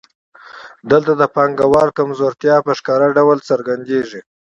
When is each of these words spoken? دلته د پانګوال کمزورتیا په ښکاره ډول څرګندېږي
دلته 0.91 1.11
د 1.17 1.23
پانګوال 1.35 1.89
کمزورتیا 1.97 2.55
په 2.65 2.71
ښکاره 2.77 3.07
ډول 3.17 3.37
څرګندېږي 3.49 4.21